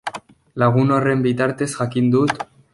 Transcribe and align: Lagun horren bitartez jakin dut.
Lagun 0.63 0.95
horren 0.95 1.23
bitartez 1.27 1.71
jakin 1.77 2.13
dut. 2.17 2.37